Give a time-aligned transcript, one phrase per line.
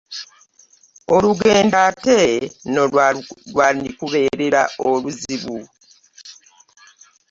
[1.15, 2.19] Olugendo ate
[2.67, 2.83] nno
[3.53, 5.57] lwandikubeerera oluzibu.